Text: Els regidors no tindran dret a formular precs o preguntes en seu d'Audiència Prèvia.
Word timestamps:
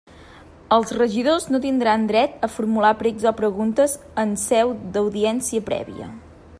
Els 0.77 0.93
regidors 0.99 1.45
no 1.55 1.59
tindran 1.65 2.07
dret 2.11 2.41
a 2.47 2.49
formular 2.55 2.93
precs 3.03 3.29
o 3.33 3.37
preguntes 3.43 3.93
en 4.25 4.35
seu 4.47 4.73
d'Audiència 4.97 5.67
Prèvia. 5.71 6.15